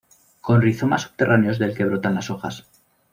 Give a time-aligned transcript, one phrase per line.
[0.41, 2.65] Con rizomas subterráneos del que brotan las hojas.